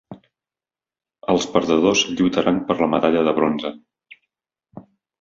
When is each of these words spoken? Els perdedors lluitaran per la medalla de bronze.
Els 1.33 1.45
perdedors 1.57 2.03
lluitaran 2.15 2.59
per 2.73 2.81
la 2.83 2.91
medalla 2.97 3.25
de 3.31 3.39
bronze. 3.41 3.75